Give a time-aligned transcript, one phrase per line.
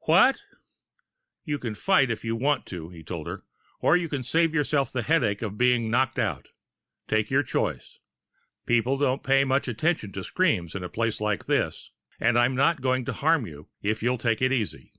[0.00, 0.42] "What"
[1.46, 3.44] "You can fight, if you want to," he told her.
[3.80, 6.50] "Or you can save yourself the headache of being knocked out.
[7.08, 7.98] Take your choice.
[8.66, 11.92] People don't pay much attention to screams in a place like this.
[12.20, 14.92] And I'm not going to harm you, if you'll take it easily."